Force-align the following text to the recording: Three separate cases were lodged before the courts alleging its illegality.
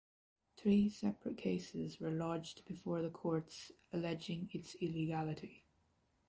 Three 0.57 0.89
separate 0.89 1.37
cases 1.37 1.99
were 1.99 2.09
lodged 2.09 2.65
before 2.65 3.03
the 3.03 3.11
courts 3.11 3.71
alleging 3.93 4.49
its 4.51 4.73
illegality. 4.81 5.63